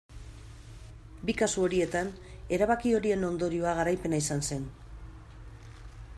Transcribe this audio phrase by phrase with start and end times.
[1.29, 2.09] Bi kasu horietan
[2.59, 4.69] erabaki horien ondorioa garaipena izan zen.